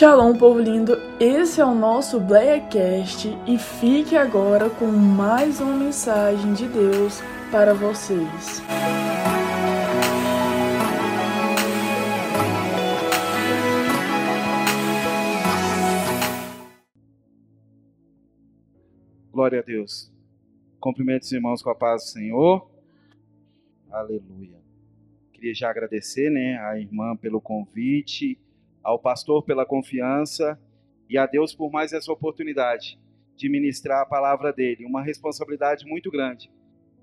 [0.00, 0.94] Shalom, povo lindo!
[1.20, 7.20] Esse é o nosso Blackcast e fique agora com mais uma mensagem de Deus
[7.52, 8.62] para vocês.
[19.30, 20.10] Glória a Deus.
[20.80, 22.70] Cumprimento os irmãos com a paz do Senhor.
[23.90, 24.56] Aleluia.
[25.34, 28.38] Queria já agradecer, né, a irmã pelo convite
[28.82, 30.58] ao pastor pela confiança
[31.08, 32.98] e a Deus por mais essa oportunidade
[33.36, 36.50] de ministrar a palavra dele, uma responsabilidade muito grande,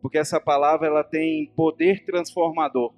[0.02, 2.94] porque essa palavra ela tem poder transformador.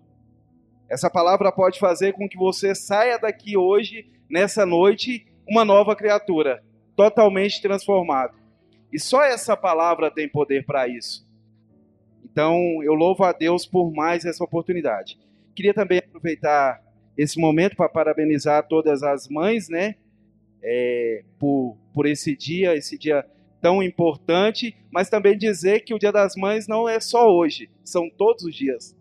[0.90, 6.64] Essa palavra pode fazer com que você saia daqui hoje, nessa noite, uma nova criatura,
[6.96, 8.38] totalmente transformado.
[8.92, 11.28] E só essa palavra tem poder para isso.
[12.26, 15.20] Então, eu louvo a Deus por mais essa oportunidade.
[15.56, 16.82] Queria também aproveitar
[17.22, 19.96] esse momento para parabenizar todas as mães, né?
[20.64, 23.26] É, por, por esse dia, esse dia
[23.62, 28.10] tão importante, mas também dizer que o Dia das Mães não é só hoje, são
[28.10, 28.96] todos os dias.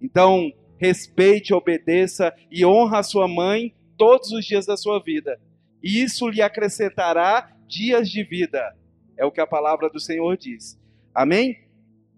[0.00, 5.38] Então, respeite, obedeça e honra a sua mãe todos os dias da sua vida.
[5.82, 8.74] E isso lhe acrescentará dias de vida.
[9.14, 10.80] É o que a palavra do Senhor diz.
[11.14, 11.58] Amém?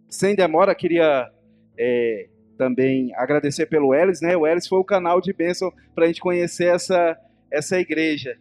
[0.08, 1.28] Sem demora, queria
[1.76, 2.28] é,
[2.60, 4.36] também agradecer pelo Elis, né?
[4.36, 7.18] O Elis foi o canal de bênção para a gente conhecer essa,
[7.50, 8.38] essa igreja.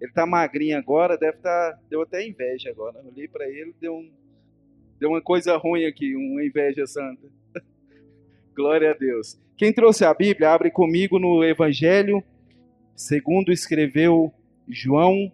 [0.00, 1.72] Ele tá magrinho agora, deve estar.
[1.72, 3.00] Tá, deu até inveja agora.
[3.00, 4.08] Eu olhei para ele, deu, um,
[5.00, 7.26] deu uma coisa ruim aqui, uma inveja santa.
[8.54, 9.36] Glória a Deus.
[9.56, 12.22] Quem trouxe a Bíblia, abre comigo no Evangelho,
[12.94, 14.32] segundo escreveu
[14.68, 15.32] João.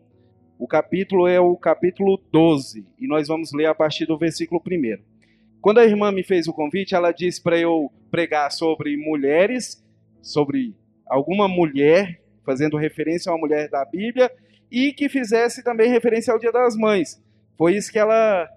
[0.59, 5.12] O capítulo é o capítulo 12, e nós vamos ler a partir do versículo 1.
[5.63, 9.81] Quando a irmã me fez o convite, ela disse para eu pregar sobre mulheres,
[10.21, 10.75] sobre
[11.07, 14.29] alguma mulher, fazendo referência a uma mulher da Bíblia,
[14.69, 17.23] e que fizesse também referência ao Dia das Mães.
[17.57, 18.51] Foi isso que ela,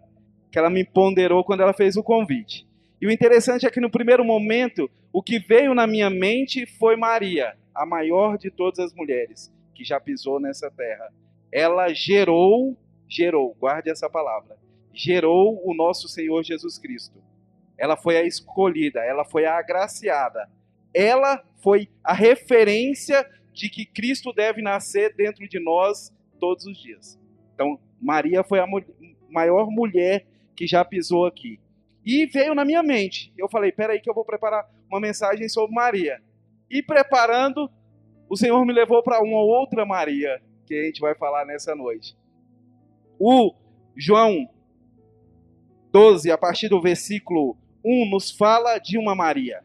[0.52, 2.68] que ela me ponderou quando ela fez o convite.
[3.00, 6.96] E o interessante é que no primeiro momento, o que veio na minha mente foi
[6.96, 11.14] Maria, a maior de todas as mulheres que já pisou nessa terra.
[11.52, 12.76] Ela gerou,
[13.08, 14.65] gerou, guarde essa palavra
[14.96, 17.22] gerou o nosso Senhor Jesus Cristo.
[17.78, 20.50] Ela foi a escolhida, ela foi a agraciada.
[20.94, 27.20] Ela foi a referência de que Cristo deve nascer dentro de nós todos os dias.
[27.54, 28.68] Então, Maria foi a
[29.30, 30.26] maior mulher
[30.56, 31.60] que já pisou aqui.
[32.06, 33.34] E veio na minha mente.
[33.38, 36.22] Eu falei, peraí que eu vou preparar uma mensagem sobre Maria.
[36.70, 37.70] E preparando,
[38.30, 42.16] o Senhor me levou para uma outra Maria, que a gente vai falar nessa noite.
[43.20, 43.54] O
[43.96, 44.50] João
[45.96, 49.64] 12, a partir do versículo 1, nos fala de uma Maria.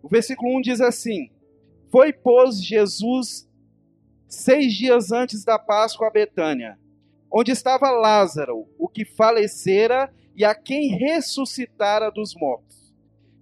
[0.00, 1.32] O versículo 1 diz assim:
[1.90, 3.50] Foi, pois, Jesus
[4.28, 6.78] seis dias antes da Páscoa a Betânia,
[7.28, 12.94] onde estava Lázaro, o que falecera e a quem ressuscitara dos mortos.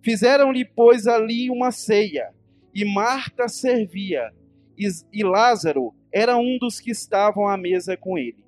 [0.03, 2.33] Fizeram-lhe, pois, ali uma ceia,
[2.75, 4.33] e Marta servia,
[4.75, 8.43] e Lázaro era um dos que estavam à mesa com ele.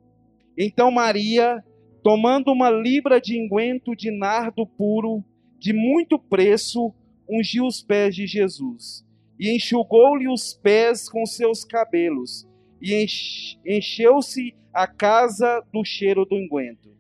[0.57, 1.63] Então Maria
[2.03, 5.25] tomando uma libra de enguento de nardo puro,
[5.59, 6.93] de muito preço,
[7.29, 9.07] ungiu os pés de Jesus
[9.39, 12.47] e enxugou-lhe os pés com seus cabelos
[12.81, 13.07] e
[13.65, 16.91] encheu-se a casa do cheiro do enguento.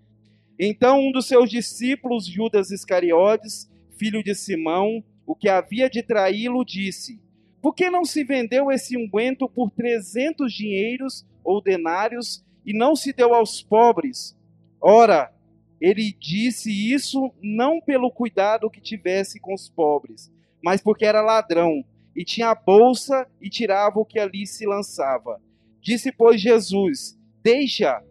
[0.59, 6.65] Então um dos seus discípulos, Judas Iscariotes, filho de Simão, o que havia de traí-lo,
[6.65, 7.21] disse:
[7.61, 13.13] Por que não se vendeu esse unguento por trezentos dinheiros ou denários e não se
[13.13, 14.37] deu aos pobres?
[14.83, 15.33] Ora,
[15.81, 20.33] ele disse isso não pelo cuidado que tivesse com os pobres,
[20.63, 21.85] mas porque era ladrão
[22.17, 25.41] e tinha a bolsa e tirava o que ali se lançava.
[25.81, 28.03] Disse, pois, Jesus: Deixa,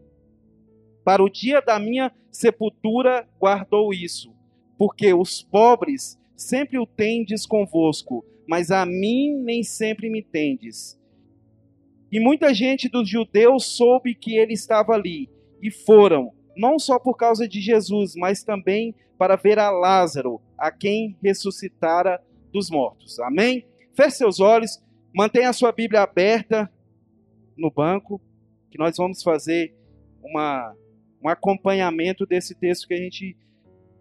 [1.04, 4.34] para o dia da minha sepultura guardou isso,
[4.78, 11.00] porque os pobres sempre o tendes convosco, mas a mim nem sempre me tendes.
[12.12, 15.30] E muita gente dos judeus soube que ele estava ali,
[15.62, 20.72] e foram não só por causa de Jesus, mas também para ver a Lázaro, a
[20.72, 22.22] quem ressuscitara
[22.52, 23.20] dos mortos.
[23.20, 23.66] Amém?
[23.94, 24.82] Feche seus olhos,
[25.14, 26.72] mantenha a sua Bíblia aberta
[27.58, 28.22] no banco,
[28.70, 29.76] que nós vamos fazer
[30.24, 30.76] uma,
[31.24, 33.38] um acompanhamento desse texto que a gente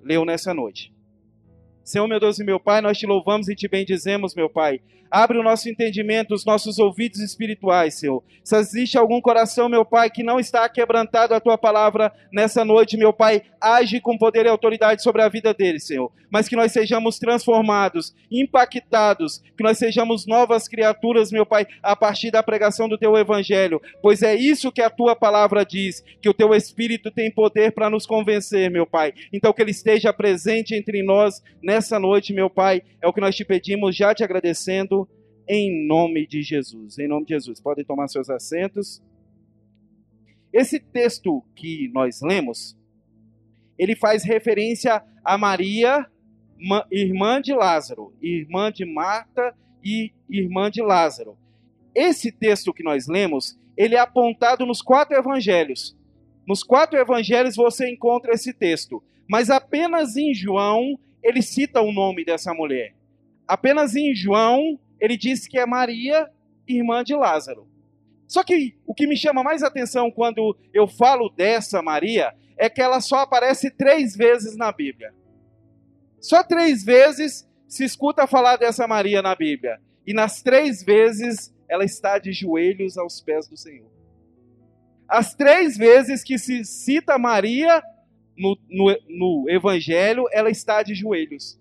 [0.00, 0.94] leu nessa noite.
[1.84, 4.80] Senhor, meu Deus e meu Pai, nós te louvamos e te bendizemos, meu Pai.
[5.10, 8.22] Abre o nosso entendimento, os nossos ouvidos espirituais, Senhor.
[8.44, 12.96] Se existe algum coração, meu Pai, que não está quebrantado a tua palavra nessa noite,
[12.96, 16.12] meu Pai, age com poder e autoridade sobre a vida dele, Senhor.
[16.30, 22.30] Mas que nós sejamos transformados, impactados, que nós sejamos novas criaturas, meu Pai, a partir
[22.30, 23.82] da pregação do teu evangelho.
[24.00, 27.90] Pois é isso que a tua palavra diz, que o teu espírito tem poder para
[27.90, 29.12] nos convencer, meu Pai.
[29.32, 32.82] Então que ele esteja presente entre nós nessa noite, meu Pai.
[33.00, 35.08] É o que nós te pedimos, já te agradecendo
[35.49, 36.99] em nome de Jesus.
[36.99, 37.61] Em nome de Jesus.
[37.61, 39.00] Podem tomar seus assentos.
[40.52, 42.76] Esse texto que nós lemos,
[43.78, 46.05] ele faz referência a Maria,
[46.90, 51.38] irmã de Lázaro, irmã de Marta e irmã de Lázaro.
[51.94, 55.96] Esse texto que nós lemos, ele é apontado nos quatro evangelhos.
[56.49, 62.25] Nos quatro evangelhos você encontra esse texto, mas apenas em João ele cita o nome
[62.25, 62.94] dessa mulher.
[63.46, 66.31] Apenas em João ele diz que é Maria,
[66.69, 67.67] irmã de Lázaro.
[68.28, 72.81] Só que o que me chama mais atenção quando eu falo dessa Maria é que
[72.81, 75.12] ela só aparece três vezes na Bíblia.
[76.20, 79.81] Só três vezes se escuta falar dessa Maria na Bíblia.
[80.06, 83.90] E nas três vezes ela está de joelhos aos pés do Senhor.
[85.08, 87.82] As três vezes que se cita Maria
[88.40, 91.60] no, no, no Evangelho, ela está de joelhos.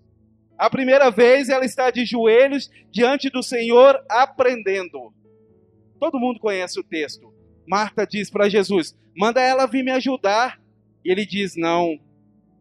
[0.56, 5.12] A primeira vez ela está de joelhos diante do Senhor aprendendo.
[5.98, 7.32] Todo mundo conhece o texto.
[7.66, 10.58] Marta diz para Jesus: manda ela vir me ajudar.
[11.04, 12.00] E ele diz: não,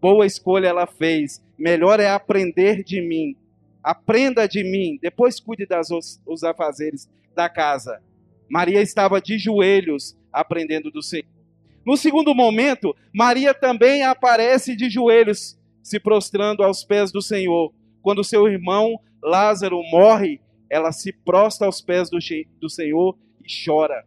[0.02, 1.42] boa escolha ela fez.
[1.58, 3.38] Melhor é aprender de mim.
[3.82, 8.02] Aprenda de mim, depois cuide das os, afazeres da casa.
[8.50, 11.39] Maria estava de joelhos aprendendo do Senhor.
[11.90, 17.74] No segundo momento, Maria também aparece de joelhos, se prostrando aos pés do Senhor.
[18.00, 20.40] Quando seu irmão Lázaro morre,
[20.70, 22.20] ela se prostra aos pés do,
[22.62, 24.06] do Senhor e chora.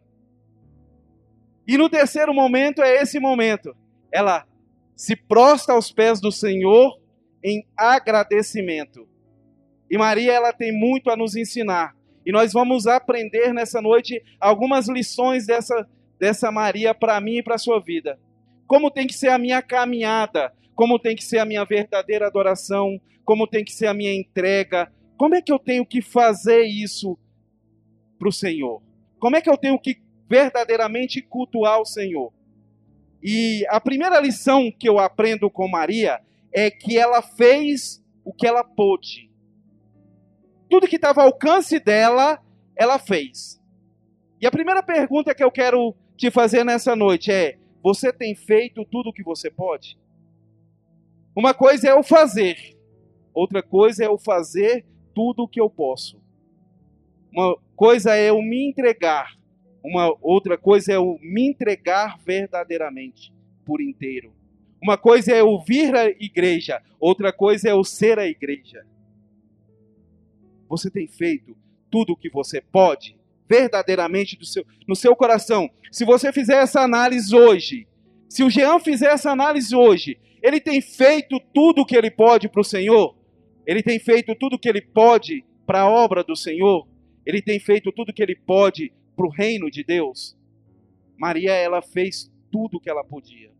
[1.67, 3.75] E no terceiro momento é esse momento.
[4.13, 4.47] Ela
[4.95, 6.97] se prostra aos pés do Senhor
[7.43, 9.05] em agradecimento.
[9.91, 11.93] E Maria, ela tem muito a nos ensinar.
[12.25, 15.85] E nós vamos aprender nessa noite algumas lições dessa,
[16.23, 18.17] dessa Maria para mim e para a sua vida.
[18.65, 22.97] Como tem que ser a minha caminhada, como tem que ser a minha verdadeira adoração,
[23.25, 27.19] como tem que ser a minha entrega, como é que eu tenho que fazer isso
[28.17, 28.81] para o Senhor?
[29.19, 32.31] Como é que eu tenho que verdadeiramente cultuar o Senhor?
[33.21, 36.21] E a primeira lição que eu aprendo com Maria
[36.53, 39.29] é que ela fez o que ela pôde.
[40.69, 42.41] Tudo que estava ao alcance dela,
[42.77, 43.61] ela fez.
[44.39, 45.93] E a primeira pergunta que eu quero
[46.23, 49.99] te fazer nessa noite é: você tem feito tudo o que você pode?
[51.35, 52.77] Uma coisa é o fazer,
[53.33, 56.21] outra coisa é o fazer tudo o que eu posso.
[57.29, 59.37] Uma coisa é o me entregar,
[59.83, 63.33] uma outra coisa é o me entregar verdadeiramente,
[63.65, 64.33] por inteiro.
[64.81, 68.85] Uma coisa é o vir à igreja, outra coisa é o ser a igreja.
[70.69, 71.55] Você tem feito
[71.91, 73.17] tudo o que você pode,
[73.53, 75.69] verdadeiramente do seu, no seu coração.
[75.91, 77.87] Se você fizer essa análise hoje,
[78.27, 82.49] se o Jean fizer essa análise hoje, ele tem feito tudo o que ele pode
[82.49, 83.15] para o Senhor?
[83.65, 86.87] Ele tem feito tudo o que ele pode para a obra do Senhor?
[87.23, 90.35] Ele tem feito tudo o que ele pode para o reino de Deus?
[91.15, 93.51] Maria, ela fez tudo o que ela podia.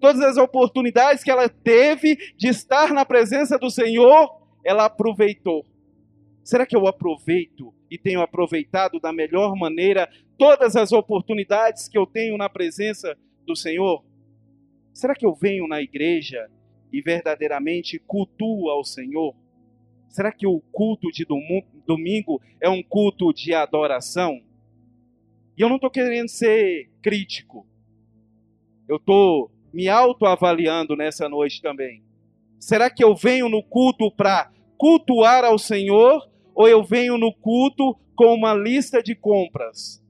[0.00, 4.28] Todas as oportunidades que ela teve de estar na presença do Senhor,
[4.64, 5.64] ela aproveitou.
[6.42, 12.06] Será que eu aproveito e tenho aproveitado da melhor maneira todas as oportunidades que eu
[12.06, 13.16] tenho na presença
[13.46, 14.04] do Senhor?
[14.92, 16.50] Será que eu venho na igreja
[16.92, 19.34] e verdadeiramente cultuo ao Senhor?
[20.08, 21.26] Será que o culto de
[21.86, 24.40] domingo é um culto de adoração?
[25.56, 27.66] E eu não estou querendo ser crítico.
[28.88, 32.02] Eu estou me autoavaliando nessa noite também.
[32.58, 36.26] Será que eu venho no culto para cultuar ao Senhor
[36.56, 40.02] ou eu venho no culto com uma lista de compras?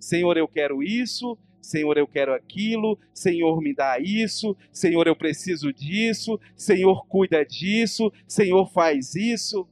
[0.00, 5.72] Senhor, eu quero isso, Senhor, eu quero aquilo, Senhor, me dá isso, Senhor, eu preciso
[5.72, 9.66] disso, Senhor, cuida disso, Senhor, faz isso.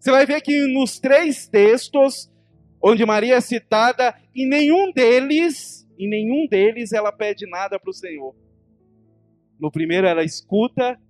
[0.00, 2.28] Você vai ver que nos três textos
[2.82, 7.94] onde Maria é citada, em nenhum deles, em nenhum deles ela pede nada para o
[7.94, 8.34] Senhor.
[9.58, 11.00] No primeiro ela escuta,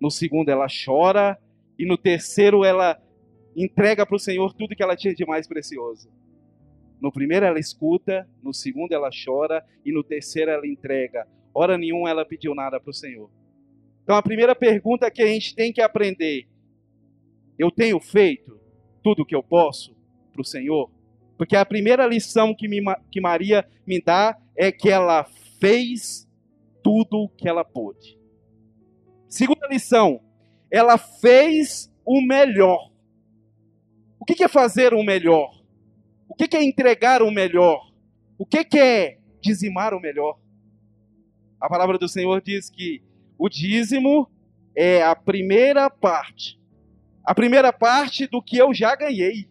[0.00, 1.38] no segundo ela chora
[1.78, 3.00] e no terceiro ela
[3.56, 6.10] entrega para o Senhor tudo que ela tinha de mais precioso.
[7.00, 11.26] No primeiro ela escuta, no segundo ela chora e no terceiro ela entrega.
[11.54, 13.30] Hora nenhuma ela pediu nada para o Senhor.
[14.02, 16.48] Então a primeira pergunta que a gente tem que aprender:
[17.58, 18.60] eu tenho feito
[19.02, 19.96] tudo o que eu posso
[20.32, 20.90] para o Senhor?
[21.36, 25.24] Porque a primeira lição que, me, que Maria me dá é que ela
[25.60, 26.26] fez
[26.82, 28.18] tudo o que ela pôde.
[29.28, 30.20] Segunda lição,
[30.70, 32.90] ela fez o melhor.
[34.18, 35.50] O que é fazer o melhor?
[36.28, 37.80] O que é entregar o melhor?
[38.38, 40.38] O que é dizimar o melhor?
[41.60, 43.02] A palavra do Senhor diz que
[43.38, 44.28] o dízimo
[44.74, 46.60] é a primeira parte.
[47.24, 49.48] A primeira parte do que eu já ganhei.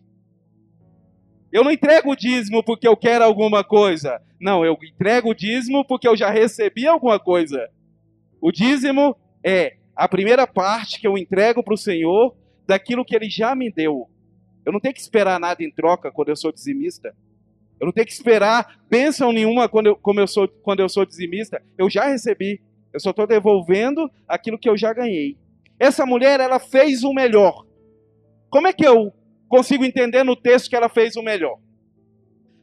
[1.51, 4.21] Eu não entrego o dízimo porque eu quero alguma coisa.
[4.39, 7.69] Não, eu entrego o dízimo porque eu já recebi alguma coisa.
[8.41, 12.35] O dízimo é a primeira parte que eu entrego para o Senhor
[12.67, 14.09] daquilo que Ele já me deu.
[14.65, 17.15] Eu não tenho que esperar nada em troca quando eu sou dizimista.
[17.79, 21.05] Eu não tenho que esperar bênção nenhuma quando eu, como eu sou, quando eu sou
[21.05, 21.61] dizimista.
[21.77, 22.61] Eu já recebi.
[22.91, 25.37] Eu só estou devolvendo aquilo que eu já ganhei.
[25.79, 27.65] Essa mulher, ela fez o melhor.
[28.49, 29.13] Como é que eu
[29.47, 31.59] consigo entender no texto que ela fez o melhor?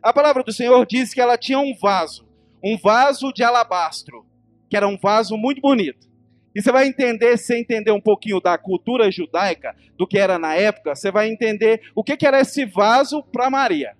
[0.02, 2.26] A palavra do Senhor diz que ela tinha um vaso,
[2.64, 4.26] um vaso de alabastro,
[4.68, 6.11] que era um vaso muito bonito.
[6.54, 10.54] E você vai entender, se entender um pouquinho da cultura judaica, do que era na
[10.54, 13.96] época, você vai entender o que, que era esse vaso para Maria.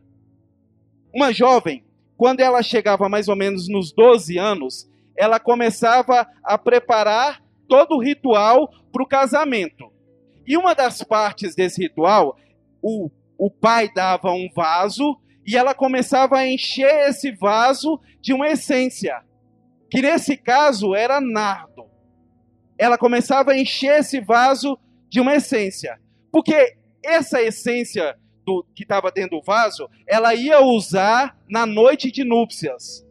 [1.14, 1.84] Uma jovem,
[2.16, 8.02] quando ela chegava mais ou menos nos 12 anos, ela começava a preparar todo o
[8.02, 9.90] ritual para o casamento.
[10.46, 12.36] E uma das partes desse ritual,
[12.82, 18.48] o, o pai dava um vaso e ela começava a encher esse vaso de uma
[18.48, 19.22] essência,
[19.90, 21.91] que nesse caso era nardo.
[22.78, 26.00] Ela começava a encher esse vaso de uma essência,
[26.30, 32.24] porque essa essência do, que estava dentro do vaso, ela ia usar na noite de
[32.24, 33.06] núpcias.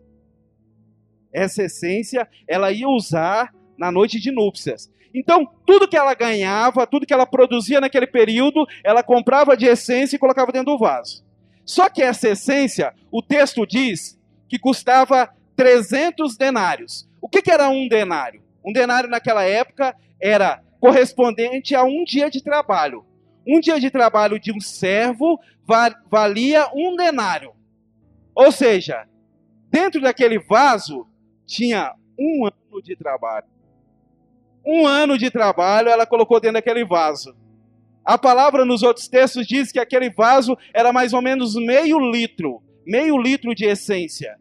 [1.33, 4.91] Essa essência, ela ia usar na noite de núpcias.
[5.13, 10.15] Então, tudo que ela ganhava, tudo que ela produzia naquele período, ela comprava de essência
[10.15, 11.23] e colocava dentro do vaso.
[11.65, 17.09] Só que essa essência, o texto diz que custava 300 denários.
[17.21, 18.41] O que, que era um denário?
[18.63, 23.05] Um denário naquela época era correspondente a um dia de trabalho.
[23.47, 25.39] Um dia de trabalho de um servo
[26.09, 27.53] valia um denário.
[28.35, 29.07] Ou seja,
[29.69, 31.07] dentro daquele vaso
[31.45, 33.47] tinha um ano de trabalho.
[34.65, 37.35] Um ano de trabalho ela colocou dentro daquele vaso.
[38.03, 42.61] A palavra nos outros textos diz que aquele vaso era mais ou menos meio litro,
[42.85, 44.37] meio litro de essência.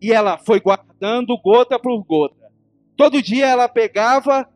[0.00, 2.41] E ela foi guardando gota por gota.
[2.96, 4.48] Todo dia ela pegava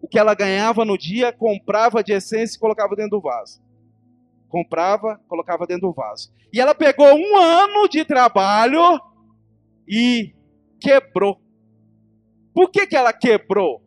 [0.00, 3.62] o que ela ganhava no dia, comprava de essência e colocava dentro do vaso.
[4.48, 6.32] Comprava, colocava dentro do vaso.
[6.52, 9.00] E ela pegou um ano de trabalho
[9.88, 10.34] e
[10.80, 11.40] quebrou.
[12.52, 13.84] Por que, que ela quebrou?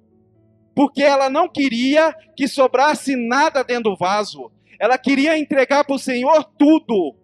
[0.78, 4.52] porque ela não queria que sobrasse nada dentro do vaso.
[4.80, 7.16] Ela queria entregar para o Senhor tudo.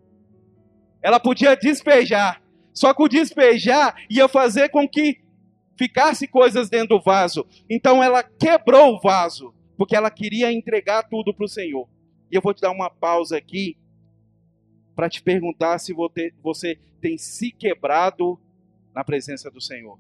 [1.03, 2.41] Ela podia despejar,
[2.73, 5.19] só que o despejar ia fazer com que
[5.77, 7.45] ficasse coisas dentro do vaso.
[7.69, 11.87] Então ela quebrou o vaso, porque ela queria entregar tudo para o Senhor.
[12.31, 13.77] E eu vou te dar uma pausa aqui
[14.95, 15.93] para te perguntar se
[16.41, 18.39] você tem se quebrado
[18.93, 19.97] na presença do Senhor.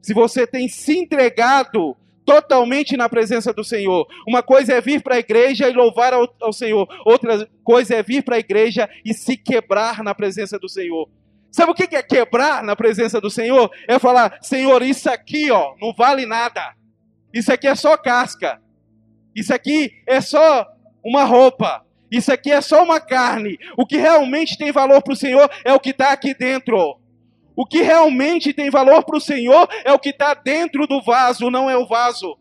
[0.00, 4.06] Se você tem se entregado totalmente na presença do Senhor.
[4.26, 8.02] Uma coisa é vir para a igreja e louvar ao, ao Senhor, outra coisa é
[8.02, 11.08] vir para a igreja e se quebrar na presença do Senhor.
[11.54, 13.70] Sabe o que é quebrar na presença do Senhor?
[13.86, 16.74] É falar, Senhor, isso aqui ó, não vale nada.
[17.32, 18.60] Isso aqui é só casca.
[19.36, 20.66] Isso aqui é só
[21.04, 21.86] uma roupa.
[22.10, 23.56] Isso aqui é só uma carne.
[23.78, 26.98] O que realmente tem valor para o Senhor é o que está aqui dentro.
[27.54, 31.52] O que realmente tem valor para o Senhor é o que está dentro do vaso,
[31.52, 32.36] não é o vaso.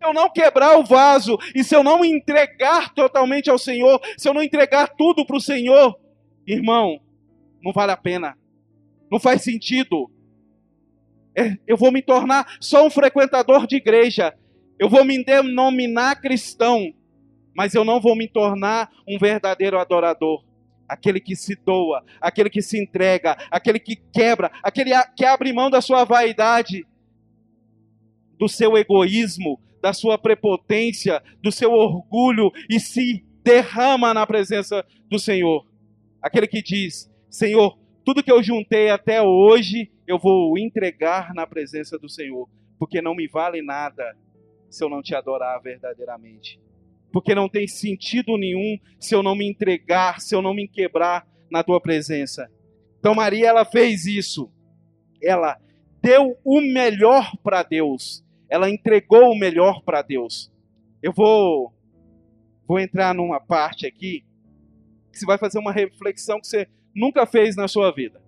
[0.00, 4.28] Se eu não quebrar o vaso e se eu não entregar totalmente ao Senhor, se
[4.28, 5.96] eu não entregar tudo para o Senhor,
[6.44, 6.98] irmão,
[7.62, 8.36] não vale a pena,
[9.10, 10.10] não faz sentido.
[11.36, 14.36] É, eu vou me tornar só um frequentador de igreja,
[14.78, 16.92] eu vou me denominar cristão,
[17.54, 20.48] mas eu não vou me tornar um verdadeiro adorador
[20.88, 25.68] aquele que se doa, aquele que se entrega, aquele que quebra, aquele que abre mão
[25.68, 26.86] da sua vaidade,
[28.38, 35.18] do seu egoísmo, da sua prepotência, do seu orgulho e se derrama na presença do
[35.18, 35.66] Senhor.
[36.22, 41.98] Aquele que diz: Senhor, tudo que eu juntei até hoje, eu vou entregar na presença
[41.98, 44.16] do Senhor, porque não me vale nada
[44.70, 46.60] se eu não te adorar verdadeiramente
[47.12, 51.26] porque não tem sentido nenhum se eu não me entregar, se eu não me quebrar
[51.50, 52.50] na tua presença.
[52.98, 54.50] Então Maria ela fez isso.
[55.22, 55.58] Ela
[56.02, 58.24] deu o melhor para Deus.
[58.50, 60.50] ela entregou o melhor para Deus.
[61.02, 61.72] Eu vou
[62.66, 64.24] vou entrar numa parte aqui
[65.10, 68.20] que você vai fazer uma reflexão que você nunca fez na sua vida.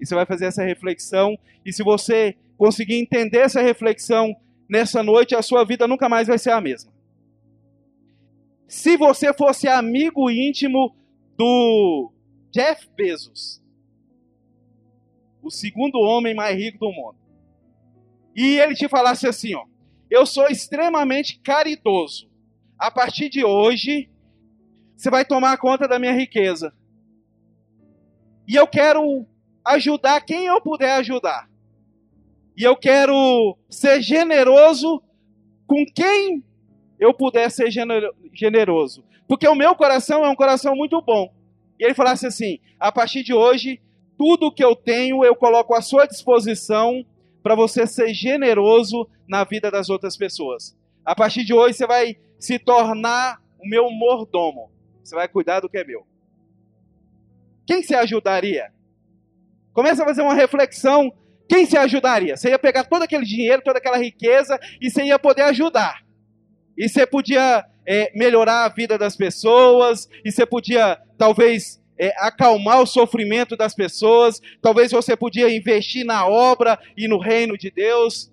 [0.00, 4.34] E você vai fazer essa reflexão e se você conseguir entender essa reflexão
[4.68, 6.92] nessa noite, a sua vida nunca mais vai ser a mesma.
[8.68, 10.94] Se você fosse amigo íntimo
[11.36, 12.12] do
[12.52, 13.60] Jeff Bezos,
[15.42, 17.16] o segundo homem mais rico do mundo,
[18.36, 19.64] e ele te falasse assim, ó,
[20.10, 22.30] eu sou extremamente caridoso.
[22.78, 24.08] A partir de hoje,
[24.96, 26.72] você vai tomar conta da minha riqueza.
[28.46, 29.26] E eu quero
[29.64, 31.48] ajudar quem eu puder ajudar.
[32.56, 35.02] E eu quero ser generoso
[35.66, 36.44] com quem
[36.98, 39.04] eu puder ser generoso.
[39.26, 41.32] Porque o meu coração é um coração muito bom.
[41.78, 43.80] E ele falasse assim: a partir de hoje,
[44.18, 47.04] tudo que eu tenho eu coloco à sua disposição
[47.42, 50.76] para você ser generoso na vida das outras pessoas.
[51.04, 54.70] A partir de hoje, você vai se tornar o meu mordomo.
[55.02, 56.06] Você vai cuidar do que é meu.
[57.70, 58.72] Quem se ajudaria?
[59.72, 61.12] Começa a fazer uma reflexão.
[61.48, 62.36] Quem se ajudaria?
[62.36, 66.00] Você ia pegar todo aquele dinheiro, toda aquela riqueza e você ia poder ajudar.
[66.76, 72.80] E você podia é, melhorar a vida das pessoas, e você podia, talvez, é, acalmar
[72.80, 78.32] o sofrimento das pessoas, talvez você podia investir na obra e no reino de Deus.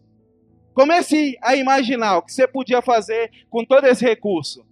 [0.74, 4.65] Comece a imaginar o que você podia fazer com todo esse recurso.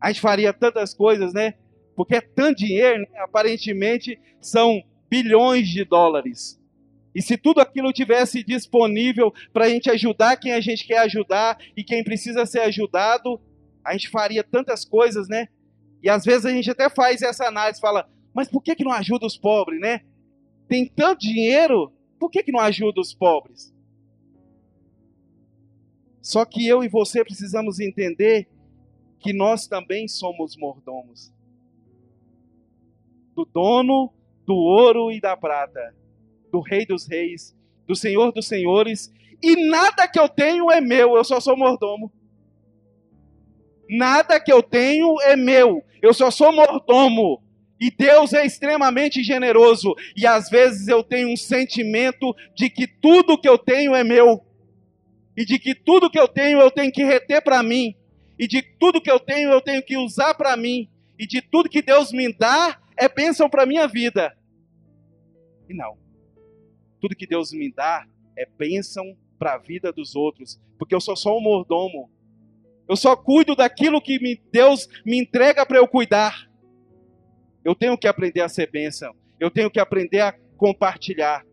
[0.00, 1.54] A gente faria tantas coisas, né?
[1.96, 3.08] Porque é tanto dinheiro, né?
[3.16, 6.60] aparentemente são bilhões de dólares.
[7.14, 11.58] E se tudo aquilo tivesse disponível para a gente ajudar quem a gente quer ajudar
[11.74, 13.40] e quem precisa ser ajudado,
[13.82, 15.48] a gente faria tantas coisas, né?
[16.02, 18.92] E às vezes a gente até faz essa análise, fala, mas por que, que não
[18.92, 20.02] ajuda os pobres, né?
[20.68, 23.74] Tem tanto dinheiro, por que, que não ajuda os pobres?
[26.20, 28.46] Só que eu e você precisamos entender
[29.18, 31.32] que nós também somos mordomos
[33.36, 34.10] do dono
[34.46, 35.94] do ouro e da prata,
[36.50, 37.54] do Rei dos Reis,
[37.86, 39.12] do Senhor dos Senhores,
[39.42, 42.10] e nada que eu tenho é meu, eu só sou mordomo.
[43.88, 47.42] Nada que eu tenho é meu, eu só sou mordomo.
[47.78, 53.38] E Deus é extremamente generoso, e às vezes eu tenho um sentimento de que tudo
[53.38, 54.42] que eu tenho é meu,
[55.36, 57.94] e de que tudo que eu tenho eu tenho que reter para mim,
[58.38, 61.68] e de tudo que eu tenho eu tenho que usar para mim, e de tudo
[61.68, 64.36] que Deus me dá é bênção para a minha vida.
[65.68, 65.98] E não.
[67.00, 68.06] Tudo que Deus me dá
[68.36, 72.10] é bênção para a vida dos outros, porque eu sou só um mordomo.
[72.88, 76.48] Eu só cuido daquilo que Deus me entrega para eu cuidar.
[77.64, 79.14] Eu tenho que aprender a ser bênção.
[79.40, 81.44] Eu tenho que aprender a compartilhar.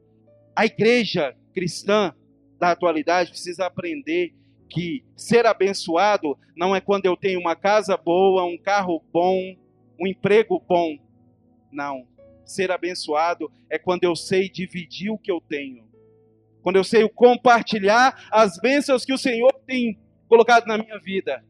[0.55, 2.13] A igreja cristã
[2.59, 4.33] da atualidade precisa aprender
[4.69, 9.37] que ser abençoado não é quando eu tenho uma casa boa, um carro bom,
[9.99, 10.97] um emprego bom.
[11.73, 12.07] Não.
[12.45, 15.85] Ser abençoado é quando eu sei dividir o que eu tenho.
[16.61, 21.43] Quando eu sei compartilhar as bênçãos que o Senhor tem colocado na minha vida.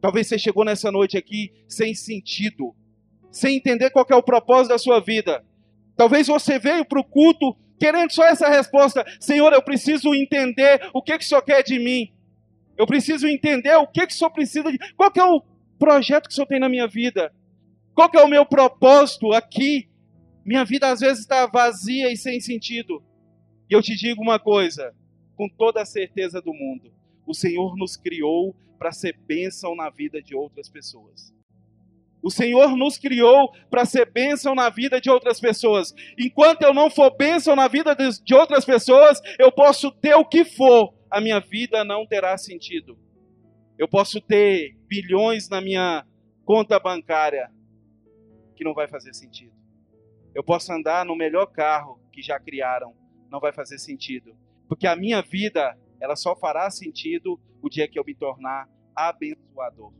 [0.00, 2.74] Talvez você chegou nessa noite aqui sem sentido,
[3.30, 5.44] sem entender qual é o propósito da sua vida.
[5.96, 11.02] Talvez você veio para o culto querendo só essa resposta: Senhor, eu preciso entender o
[11.02, 12.12] que, que o Senhor quer de mim.
[12.76, 14.78] Eu preciso entender o que, que o Senhor precisa de.
[14.94, 15.42] Qual é o
[15.78, 17.32] projeto que o Senhor tem na minha vida?
[17.98, 19.88] Qual é o meu propósito aqui?
[20.44, 23.02] Minha vida às vezes está vazia e sem sentido.
[23.68, 24.94] E eu te digo uma coisa,
[25.34, 26.92] com toda a certeza do mundo:
[27.26, 31.34] o Senhor nos criou para ser bênção na vida de outras pessoas.
[32.22, 35.92] O Senhor nos criou para ser bênção na vida de outras pessoas.
[36.16, 40.44] Enquanto eu não for bênção na vida de outras pessoas, eu posso ter o que
[40.44, 42.96] for, a minha vida não terá sentido.
[43.76, 46.06] Eu posso ter bilhões na minha
[46.44, 47.50] conta bancária,
[48.58, 49.52] que não vai fazer sentido.
[50.34, 52.92] Eu posso andar no melhor carro que já criaram,
[53.30, 54.36] não vai fazer sentido.
[54.68, 59.92] Porque a minha vida, ela só fará sentido o dia que eu me tornar abençoador.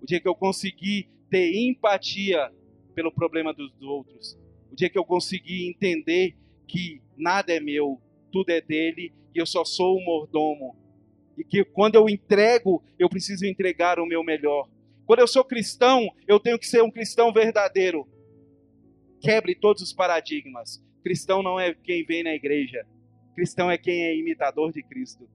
[0.00, 2.52] O dia que eu conseguir ter empatia
[2.94, 4.38] pelo problema dos outros.
[4.70, 6.36] O dia que eu conseguir entender
[6.68, 8.00] que nada é meu,
[8.30, 10.76] tudo é dele e eu só sou o mordomo.
[11.36, 14.68] E que quando eu entrego, eu preciso entregar o meu melhor.
[15.06, 18.06] Quando eu sou cristão, eu tenho que ser um cristão verdadeiro.
[19.20, 20.82] Quebre todos os paradigmas.
[21.02, 22.84] Cristão não é quem vem na igreja.
[23.34, 25.28] Cristão é quem é imitador de Cristo.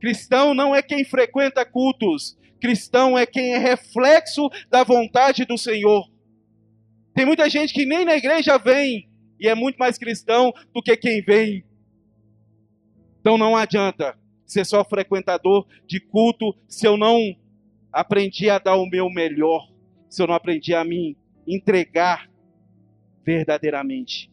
[0.00, 2.38] Cristão não é quem frequenta cultos.
[2.60, 6.10] Cristão é quem é reflexo da vontade do Senhor.
[7.14, 10.96] Tem muita gente que nem na igreja vem e é muito mais cristão do que
[10.96, 11.64] quem vem.
[13.20, 14.18] Então não adianta.
[14.46, 17.34] ser só frequentador de culto se eu não
[17.92, 19.70] aprendi a dar o meu melhor,
[20.08, 22.30] se eu não aprendi a me entregar
[23.24, 24.30] verdadeiramente.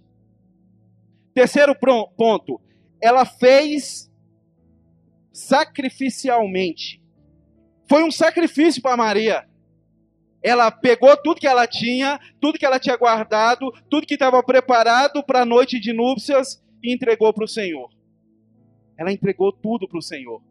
[1.34, 2.60] Terceiro ponto,
[3.02, 4.12] ela fez
[5.32, 7.02] sacrificialmente.
[7.88, 9.48] Foi um sacrifício para Maria.
[10.42, 15.24] Ela pegou tudo que ela tinha, tudo que ela tinha guardado, tudo que estava preparado
[15.24, 17.90] para a noite de núpcias e entregou para o Senhor.
[18.98, 20.42] Ela entregou tudo para o Senhor.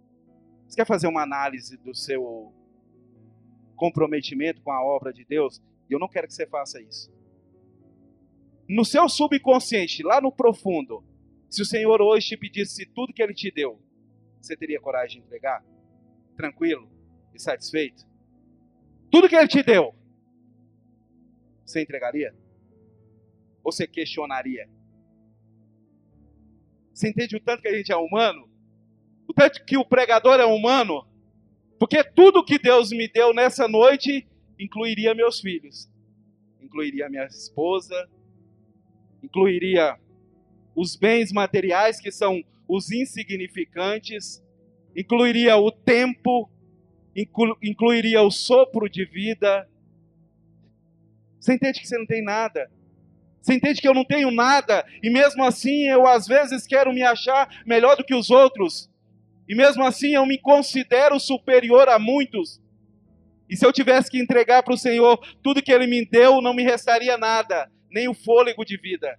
[0.67, 2.53] Você quer fazer uma análise do seu
[3.79, 5.63] comprometimento com a obra de Deus?
[5.89, 7.11] Eu não quero que você faça isso.
[8.69, 11.03] No seu subconsciente, lá no profundo,
[11.49, 13.81] se o Senhor hoje te pedisse tudo que Ele te deu,
[14.43, 15.65] você teria coragem de entregar?
[16.37, 16.91] Tranquilo
[17.33, 18.07] e satisfeito?
[19.11, 19.95] Tudo que Ele te deu,
[21.65, 22.35] você entregaria?
[23.65, 24.69] Ou você questionaria?
[26.93, 28.51] Você entende o tanto que a gente é humano?
[29.27, 31.07] O tanto que o pregador é humano?
[31.79, 34.27] Porque tudo que Deus me deu nessa noite
[34.59, 35.89] incluiria meus filhos,
[36.61, 38.09] incluiria minha esposa,
[39.23, 39.97] incluiria
[40.75, 44.43] os bens materiais que são os insignificantes,
[44.97, 46.51] incluiria o tempo,
[47.15, 49.69] inclu, incluiria o sopro de vida.
[51.41, 52.71] Você entende que você não tem nada?
[53.41, 57.03] Você entende que eu não tenho nada e mesmo assim eu às vezes quero me
[57.03, 58.91] achar melhor do que os outros?
[59.49, 62.61] E mesmo assim eu me considero superior a muitos?
[63.49, 66.53] E se eu tivesse que entregar para o Senhor tudo que Ele me deu, não
[66.53, 69.19] me restaria nada, nem o fôlego de vida.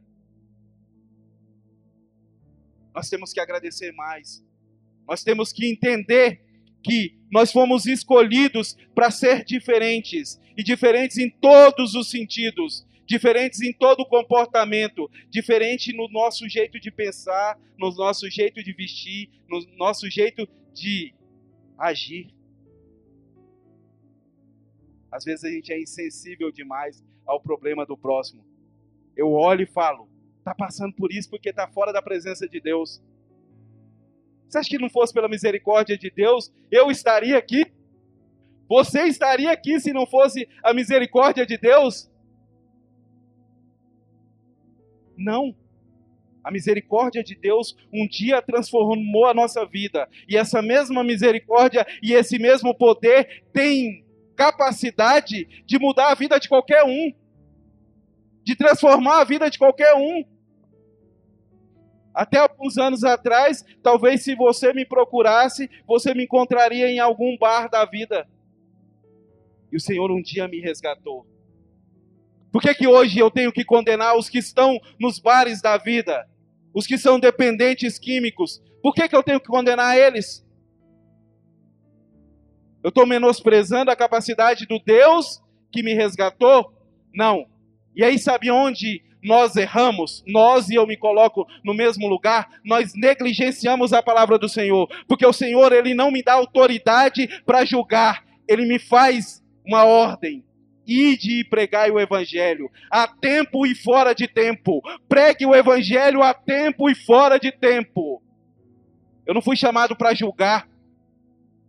[2.93, 4.45] Nós temos que agradecer mais.
[5.07, 6.41] Nós temos que entender
[6.83, 13.73] que nós fomos escolhidos para ser diferentes e diferentes em todos os sentidos, diferentes em
[13.73, 19.59] todo o comportamento, diferente no nosso jeito de pensar, no nosso jeito de vestir, no
[19.77, 21.15] nosso jeito de
[21.75, 22.31] agir.
[25.11, 28.45] Às vezes a gente é insensível demais ao problema do próximo.
[29.17, 33.01] Eu olho e falo, está passando por isso porque está fora da presença de Deus.
[34.47, 37.65] Você acha que não fosse pela misericórdia de Deus, eu estaria aqui?
[38.67, 42.07] Você estaria aqui se não fosse a misericórdia de Deus?
[45.19, 45.55] Não.
[46.43, 50.08] A misericórdia de Deus um dia transformou a nossa vida.
[50.27, 54.05] E essa mesma misericórdia e esse mesmo poder tem
[54.36, 57.13] capacidade de mudar a vida de qualquer um,
[58.41, 60.23] de transformar a vida de qualquer um.
[62.13, 67.69] Até alguns anos atrás, talvez se você me procurasse, você me encontraria em algum bar
[67.69, 68.27] da vida.
[69.71, 71.27] E o Senhor um dia me resgatou.
[72.51, 76.27] Por que, que hoje eu tenho que condenar os que estão nos bares da vida?
[76.73, 78.62] Os que são dependentes químicos?
[78.81, 80.45] Por que, que eu tenho que condenar eles?
[82.83, 86.73] Eu estou menosprezando a capacidade do Deus que me resgatou?
[87.13, 87.45] Não.
[87.95, 90.23] E aí, sabe onde nós erramos?
[90.25, 94.88] Nós, e eu me coloco no mesmo lugar, nós negligenciamos a palavra do Senhor.
[95.07, 100.43] Porque o Senhor, Ele não me dá autoridade para julgar, Ele me faz uma ordem.
[100.89, 104.82] Ide e pregai o Evangelho, a tempo e fora de tempo.
[105.08, 108.23] Pregue o Evangelho a tempo e fora de tempo.
[109.23, 110.67] Eu não fui chamado para julgar,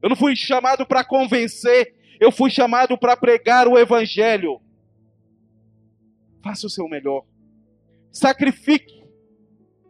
[0.02, 4.58] eu não fui chamado para convencer, eu fui chamado para pregar o Evangelho.
[6.42, 7.26] Faça o seu melhor.
[8.10, 9.04] Sacrifique.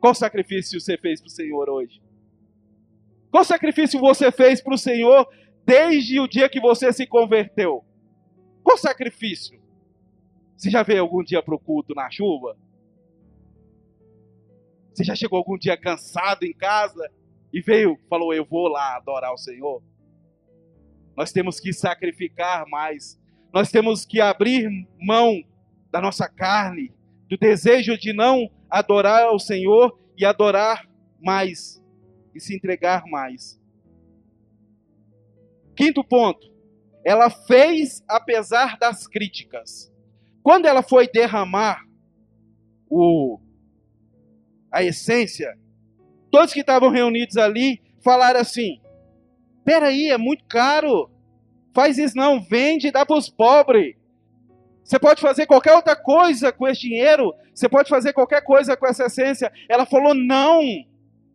[0.00, 2.02] Qual sacrifício você fez para o Senhor hoje?
[3.30, 5.28] Qual sacrifício você fez para o Senhor
[5.64, 7.84] desde o dia que você se converteu?
[8.70, 9.60] Qual sacrifício?
[10.56, 12.56] Você já veio algum dia para o culto na chuva?
[14.94, 17.10] Você já chegou algum dia cansado em casa
[17.52, 19.82] e veio, falou: Eu vou lá adorar o Senhor?
[21.16, 23.20] Nós temos que sacrificar mais.
[23.52, 25.42] Nós temos que abrir mão
[25.90, 26.94] da nossa carne,
[27.28, 30.88] do desejo de não adorar ao Senhor e adorar
[31.20, 31.84] mais
[32.32, 33.60] e se entregar mais.
[35.74, 36.48] Quinto ponto,
[37.04, 39.92] ela fez apesar das críticas.
[40.42, 41.84] Quando ela foi derramar
[42.88, 43.38] o
[44.72, 45.58] a essência,
[46.30, 48.80] todos que estavam reunidos ali falaram assim:
[49.64, 51.10] Peraí, é muito caro.
[51.72, 53.94] Faz isso não, vende e dá para os pobres.
[54.82, 57.32] Você pode fazer qualquer outra coisa com esse dinheiro.
[57.54, 59.52] Você pode fazer qualquer coisa com essa essência.
[59.68, 60.60] Ela falou: não.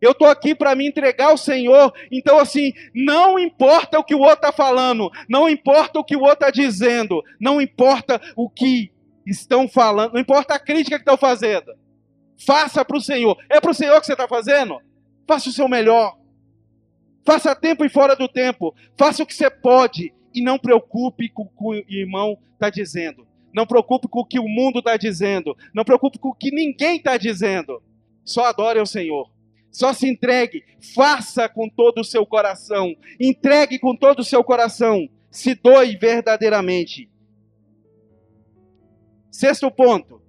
[0.05, 1.93] Eu estou aqui para me entregar ao Senhor.
[2.11, 6.21] Então, assim, não importa o que o outro está falando, não importa o que o
[6.21, 8.91] outro está dizendo, não importa o que
[9.25, 11.73] estão falando, não importa a crítica que estão fazendo.
[12.45, 13.37] Faça para o Senhor.
[13.49, 14.79] É para o Senhor que você está fazendo?
[15.27, 16.17] Faça o seu melhor.
[17.25, 18.75] Faça tempo e fora do tempo.
[18.97, 23.25] Faça o que você pode e não preocupe com o que o irmão está dizendo.
[23.53, 25.55] Não preocupe com o que o mundo está dizendo.
[25.73, 27.81] Não preocupe com o que ninguém está dizendo.
[28.23, 29.31] Só adore ao Senhor.
[29.75, 30.63] Só se entregue.
[30.95, 32.95] Faça com todo o seu coração.
[33.19, 35.09] Entregue com todo o seu coração.
[35.29, 37.09] Se doe verdadeiramente.
[39.29, 40.21] Sexto ponto.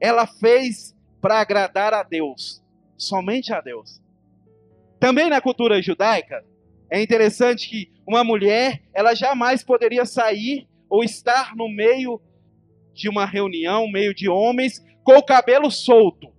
[0.00, 2.62] Ela fez para agradar a Deus.
[2.96, 4.00] Somente a Deus.
[5.00, 6.44] Também na cultura judaica,
[6.88, 12.22] é interessante que uma mulher, ela jamais poderia sair ou estar no meio
[12.94, 16.35] de uma reunião, meio de homens, com o cabelo solto.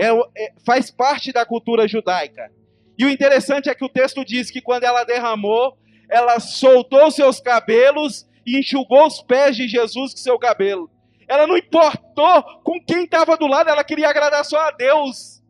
[0.00, 2.50] É, é, faz parte da cultura judaica.
[2.98, 5.76] E o interessante é que o texto diz que quando ela derramou,
[6.08, 10.90] ela soltou seus cabelos e enxugou os pés de Jesus com seu cabelo.
[11.28, 15.42] Ela não importou com quem estava do lado, ela queria agradar só a Deus.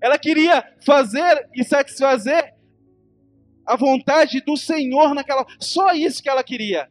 [0.00, 2.54] Ela queria fazer e satisfazer
[3.66, 5.44] a vontade do Senhor naquela.
[5.58, 6.88] Só isso que ela queria.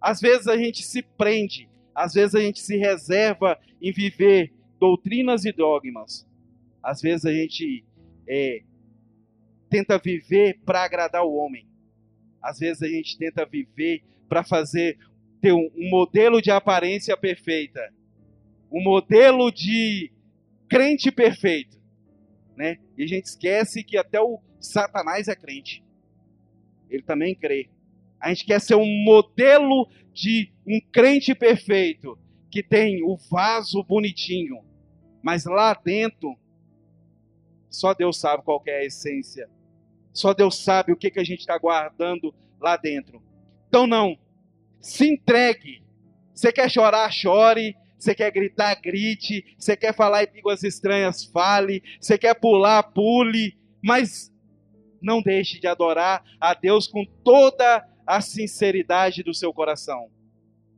[0.00, 5.44] Às vezes a gente se prende, às vezes a gente se reserva em viver doutrinas
[5.44, 6.26] e dogmas.
[6.82, 7.84] Às vezes a gente
[8.28, 8.62] é,
[9.68, 11.66] tenta viver para agradar o homem.
[12.42, 14.98] Às vezes a gente tenta viver para fazer
[15.40, 17.92] ter um, um modelo de aparência perfeita,
[18.70, 20.12] um modelo de
[20.68, 21.82] crente perfeito
[22.56, 22.78] né?
[22.96, 25.84] E a gente esquece que até o Satanás é crente.
[26.88, 27.68] Ele também crê.
[28.20, 32.18] A gente quer ser um modelo de um crente perfeito,
[32.50, 34.62] que tem o vaso bonitinho,
[35.22, 36.36] mas lá dentro,
[37.72, 39.48] só Deus sabe qual é a essência.
[40.12, 43.22] Só Deus sabe o que, que a gente está guardando lá dentro.
[43.66, 44.16] Então, não.
[44.78, 45.82] Se entregue.
[46.34, 47.74] Você quer chorar, chore.
[47.98, 49.56] Você quer gritar, grite.
[49.58, 51.82] Você quer falar em línguas estranhas, fale.
[51.98, 53.56] Você quer pular, pule.
[53.82, 54.30] Mas
[55.00, 60.10] não deixe de adorar a Deus com toda a sinceridade do seu coração.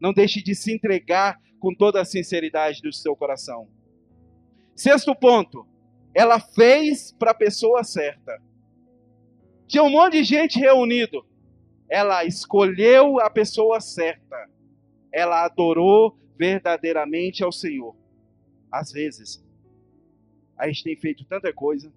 [0.00, 3.68] Não deixe de se entregar com toda a sinceridade do seu coração.
[4.76, 5.66] Sexto ponto,
[6.14, 8.40] ela fez para a pessoa certa.
[9.66, 11.26] Tinha um monte de gente reunido.
[11.88, 14.48] Ela escolheu a pessoa certa.
[15.12, 17.96] Ela adorou verdadeiramente ao Senhor.
[18.70, 19.44] Às vezes,
[20.56, 21.92] a gente tem feito tanta coisa,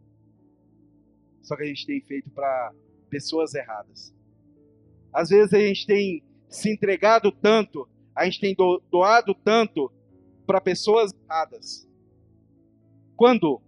[1.42, 2.74] só que a gente tem feito para
[3.10, 4.14] pessoas erradas.
[5.14, 8.56] Às vezes a gente tem se entregado tanto, a gente tem
[8.90, 9.92] doado tanto
[10.46, 11.88] para pessoas erradas.
[13.16, 13.62] Quando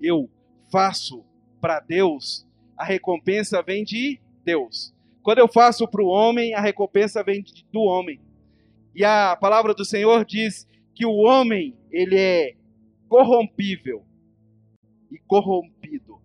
[0.00, 0.28] eu
[0.70, 1.24] faço
[1.60, 4.94] para Deus, a recompensa vem de Deus.
[5.22, 8.20] Quando eu faço para o homem, a recompensa vem do homem.
[8.94, 12.54] E a palavra do Senhor diz que o homem, ele é
[13.08, 14.04] corrompível
[15.10, 16.20] e corrompido.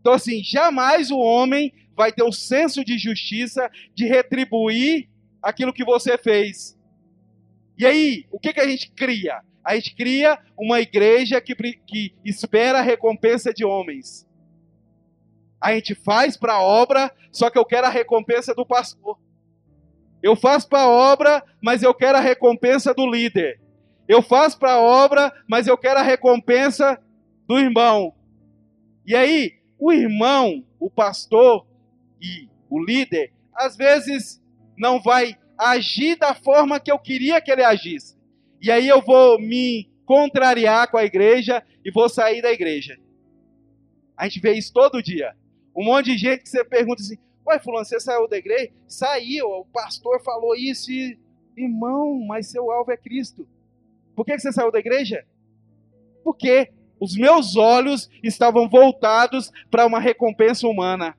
[0.00, 5.08] Então, assim, jamais o homem vai ter o senso de justiça de retribuir
[5.40, 6.78] aquilo que você fez.
[7.78, 9.40] E aí, o que, que a gente cria?
[9.64, 14.26] A gente cria uma igreja que, que espera a recompensa de homens.
[15.60, 19.18] A gente faz para a obra, só que eu quero a recompensa do pastor.
[20.22, 23.60] Eu faço para a obra, mas eu quero a recompensa do líder.
[24.08, 27.00] Eu faço para a obra, mas eu quero a recompensa
[27.46, 28.14] do irmão.
[29.06, 31.66] E aí, o irmão, o pastor
[32.20, 34.40] e o líder, às vezes
[34.76, 38.16] não vai agir da forma que eu queria que ele agisse.
[38.62, 42.96] E aí eu vou me contrariar com a igreja e vou sair da igreja.
[44.16, 45.34] A gente vê isso todo dia.
[45.76, 48.70] Um monte de gente que você pergunta assim: Ué, fulano, você saiu da igreja?
[48.86, 51.18] Saiu, o pastor falou isso e...
[51.54, 53.46] Irmão, mas seu alvo é Cristo.
[54.16, 55.26] Por que você saiu da igreja?
[56.24, 61.14] Porque os meus olhos estavam voltados para uma recompensa humana.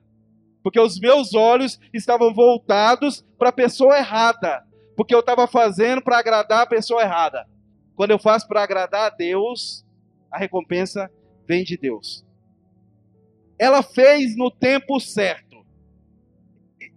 [0.60, 4.66] Porque os meus olhos estavam voltados para a pessoa errada.
[4.96, 7.46] Porque eu estava fazendo para agradar a pessoa errada.
[7.96, 9.84] Quando eu faço para agradar a Deus,
[10.30, 11.10] a recompensa
[11.46, 12.24] vem de Deus.
[13.58, 15.54] Ela fez no tempo certo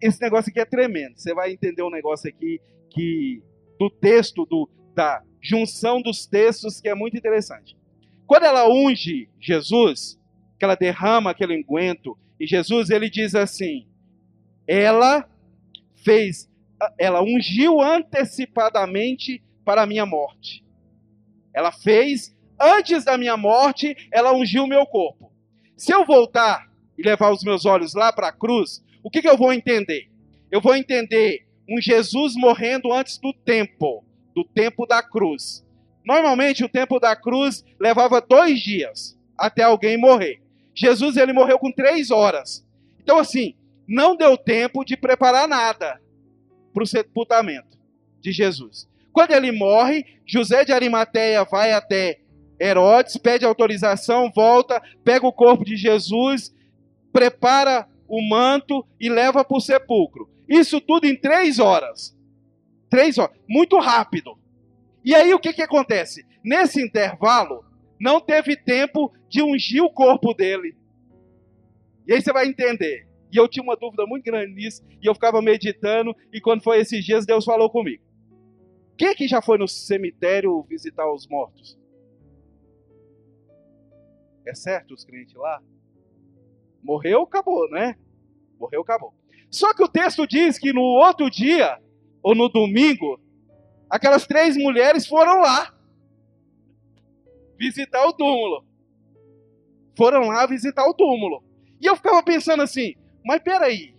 [0.01, 1.17] esse negócio aqui é tremendo.
[1.17, 3.41] Você vai entender um negócio aqui que
[3.79, 7.77] do texto, do, da junção dos textos, que é muito interessante.
[8.25, 10.19] Quando ela unge Jesus,
[10.57, 13.88] que ela derrama aquele enguento, e Jesus ele diz assim:
[14.67, 15.27] ela
[16.03, 16.49] fez,
[16.97, 20.63] ela ungiu antecipadamente para a minha morte.
[21.53, 25.31] Ela fez antes da minha morte, ela ungiu o meu corpo.
[25.75, 29.29] Se eu voltar e levar os meus olhos lá para a cruz, o que, que
[29.29, 30.09] eu vou entender?
[30.51, 35.65] Eu vou entender um Jesus morrendo antes do tempo, do tempo da cruz.
[36.05, 40.41] Normalmente o tempo da cruz levava dois dias até alguém morrer.
[40.73, 42.65] Jesus ele morreu com três horas.
[42.99, 43.55] Então, assim,
[43.87, 45.99] não deu tempo de preparar nada
[46.77, 47.75] para o sepultamento
[48.21, 48.87] de Jesus.
[49.11, 52.19] Quando ele morre, José de Arimateia vai até
[52.61, 56.55] Herodes, pede autorização, volta, pega o corpo de Jesus,
[57.11, 60.29] prepara o manto e leva para o sepulcro.
[60.47, 62.15] Isso tudo em três horas.
[62.91, 63.35] Três horas.
[63.49, 64.37] Muito rápido.
[65.03, 66.27] E aí o que, que acontece?
[66.43, 67.65] Nesse intervalo,
[67.99, 70.77] não teve tempo de ungir o corpo dele.
[72.07, 73.06] E aí você vai entender.
[73.31, 76.79] E eu tinha uma dúvida muito grande nisso, e eu ficava meditando, e quando foi
[76.79, 78.03] esses dias, Deus falou comigo.
[78.97, 81.77] Quem que já foi no cemitério visitar os mortos?
[84.45, 85.61] É certo os crentes lá?
[86.81, 87.97] Morreu, acabou, né?
[88.57, 89.13] Morreu, acabou.
[89.51, 91.79] Só que o texto diz que no outro dia,
[92.23, 93.19] ou no domingo,
[93.89, 95.73] aquelas três mulheres foram lá
[97.57, 98.65] visitar o túmulo.
[99.97, 101.43] Foram lá visitar o túmulo.
[101.81, 102.95] E eu ficava pensando assim,
[103.27, 103.93] mas peraí,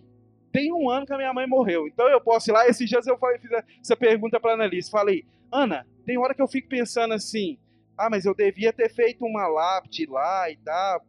[0.51, 2.67] tem um ano que a minha mãe morreu, então eu posso ir lá.
[2.67, 4.89] Esses dias eu falei, fiz essa pergunta para a Annalise.
[4.89, 7.59] Falei, Ana, tem hora que eu fico pensando assim,
[7.95, 11.05] ah, mas eu devia ter feito uma lápide lá e tal.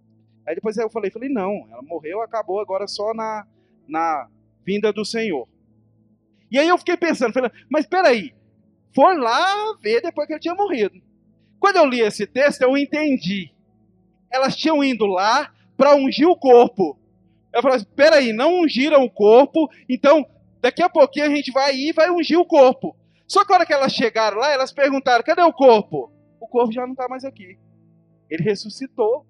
[0.47, 3.47] Aí depois eu falei, falei, não, ela morreu, acabou agora só na,
[3.89, 4.29] na
[4.65, 5.49] vinda do Senhor.
[6.51, 8.35] E aí eu fiquei pensando, falei, mas peraí,
[8.95, 11.01] foi lá ver depois que ele tinha morrido.
[11.59, 13.51] Quando eu li esse texto, eu entendi.
[14.31, 17.00] Elas tinham ido lá para ungir o corpo.
[17.53, 20.25] Eu falei assim, peraí, não ungiram o corpo, então
[20.61, 22.97] daqui a pouquinho a gente vai ir e vai ungir o corpo.
[23.27, 26.13] Só que a hora que elas chegaram lá, elas perguntaram, cadê o corpo?
[26.41, 27.59] O corpo já não está mais aqui.
[28.29, 29.27] Ele ressuscitou.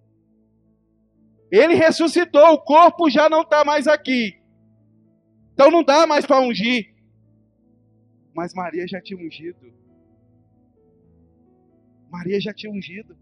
[1.50, 4.40] Ele ressuscitou, o corpo já não está mais aqui.
[5.52, 6.94] Então não dá mais para ungir.
[8.34, 9.70] Mas Maria já tinha ungido.
[12.10, 13.16] Maria já tinha ungido.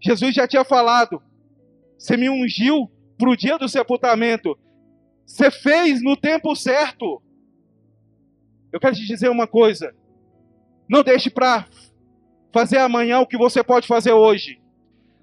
[0.00, 1.22] Jesus já tinha falado:
[1.98, 2.90] Você me ungiu
[3.24, 4.58] para o dia do sepultamento.
[5.24, 7.22] Você fez no tempo certo.
[8.70, 9.94] Eu quero te dizer uma coisa.
[10.86, 11.64] Não deixe para
[12.52, 14.60] fazer amanhã o que você pode fazer hoje.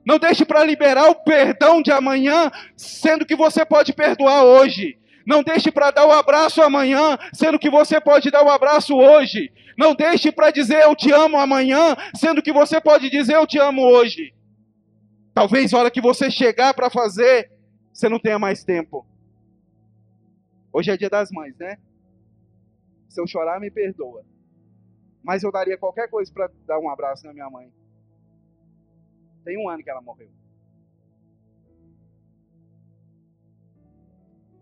[0.04, 4.98] Não deixe para liberar o perdão de amanhã, sendo que você pode perdoar hoje.
[5.24, 8.52] Não deixe para dar o um abraço amanhã, sendo que você pode dar o um
[8.52, 9.52] abraço hoje.
[9.78, 13.60] Não deixe para dizer eu te amo amanhã, sendo que você pode dizer eu te
[13.60, 14.34] amo hoje.
[15.36, 17.51] Talvez a hora que você chegar para fazer,
[17.94, 19.06] você não tenha mais tempo.
[20.74, 21.78] Hoje é dia das mães, né?
[23.10, 24.26] Se eu chorar, me perdoa.
[25.24, 27.72] Mas eu daria qualquer coisa para dar um abraço na minha mãe.
[29.44, 30.30] Tem um ano que ela morreu.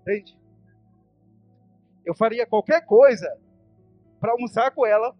[0.01, 0.37] Entende?
[2.05, 3.39] Eu faria qualquer coisa
[4.19, 5.15] para almoçar com ela.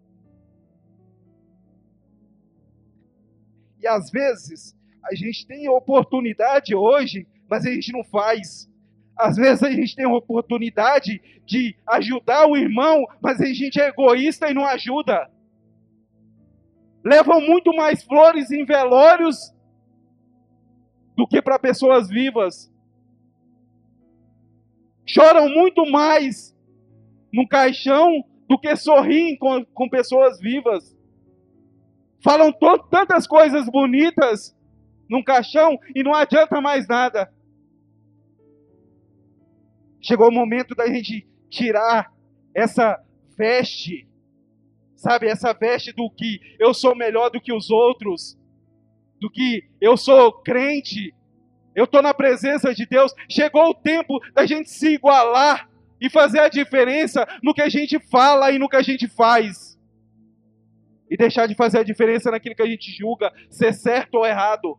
[3.78, 8.70] E às vezes a gente tem oportunidade hoje, mas a gente não faz.
[9.16, 13.88] Às vezes a gente tem a oportunidade de ajudar o irmão, mas a gente é
[13.88, 15.28] egoísta e não ajuda.
[17.04, 19.52] Levam muito mais flores em velórios
[21.16, 22.72] do que para pessoas vivas.
[25.04, 26.56] Choram muito mais
[27.32, 30.96] no caixão do que sorriem com, com pessoas vivas.
[32.22, 32.52] Falam
[32.90, 34.56] tantas coisas bonitas
[35.08, 37.32] num caixão e não adianta mais nada.
[40.00, 42.12] Chegou o momento da gente tirar
[42.54, 42.98] essa
[43.36, 44.08] veste,
[44.96, 48.38] sabe, essa veste do que eu sou melhor do que os outros,
[49.20, 51.14] do que eu sou crente,
[51.74, 53.14] eu estou na presença de Deus.
[53.28, 55.68] Chegou o tempo da gente se igualar
[56.00, 59.78] e fazer a diferença no que a gente fala e no que a gente faz.
[61.10, 64.78] E deixar de fazer a diferença naquilo que a gente julga ser certo ou errado.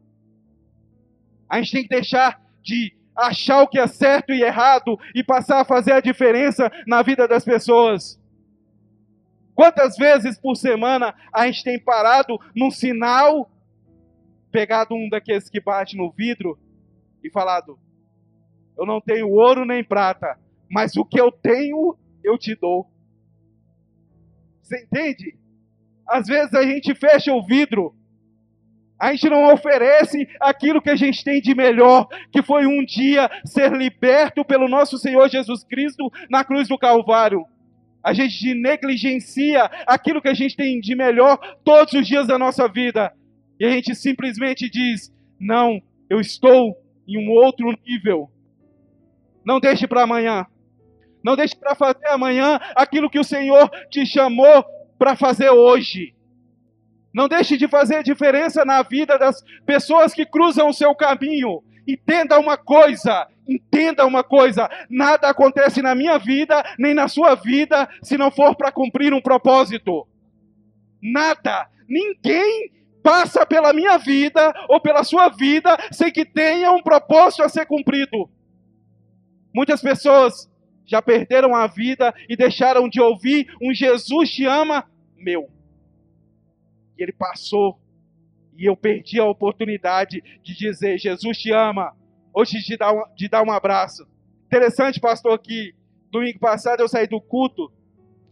[1.49, 5.61] A gente tem que deixar de achar o que é certo e errado e passar
[5.61, 8.19] a fazer a diferença na vida das pessoas.
[9.53, 13.51] Quantas vezes por semana a gente tem parado num sinal,
[14.51, 16.57] pegado um daqueles que bate no vidro
[17.23, 17.77] e falado:
[18.77, 22.89] Eu não tenho ouro nem prata, mas o que eu tenho, eu te dou.
[24.61, 25.37] Você entende?
[26.07, 27.95] Às vezes a gente fecha o vidro,
[29.01, 33.27] a gente não oferece aquilo que a gente tem de melhor, que foi um dia
[33.43, 37.43] ser liberto pelo nosso Senhor Jesus Cristo na cruz do Calvário.
[38.03, 42.67] A gente negligencia aquilo que a gente tem de melhor todos os dias da nossa
[42.67, 43.11] vida.
[43.59, 46.77] E a gente simplesmente diz: não, eu estou
[47.07, 48.29] em um outro nível.
[49.43, 50.45] Não deixe para amanhã.
[51.23, 54.63] Não deixe para fazer amanhã aquilo que o Senhor te chamou
[54.99, 56.13] para fazer hoje.
[57.13, 61.61] Não deixe de fazer diferença na vida das pessoas que cruzam o seu caminho.
[61.87, 67.89] Entenda uma coisa: entenda uma coisa: nada acontece na minha vida, nem na sua vida,
[68.01, 70.07] se não for para cumprir um propósito.
[71.01, 72.71] Nada, ninguém
[73.03, 77.65] passa pela minha vida ou pela sua vida sem que tenha um propósito a ser
[77.65, 78.29] cumprido.
[79.53, 80.49] Muitas pessoas
[80.85, 84.85] já perderam a vida e deixaram de ouvir um Jesus te ama
[85.17, 85.49] meu.
[87.01, 87.79] Ele passou
[88.57, 91.95] e eu perdi a oportunidade de dizer: Jesus te ama,
[92.33, 94.07] hoje de dar um, de dar um abraço.
[94.45, 95.73] Interessante, pastor, que
[96.11, 97.71] domingo passado eu saí do culto,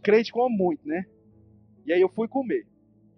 [0.02, 1.04] crente como muito, né?
[1.86, 2.66] E aí eu fui comer.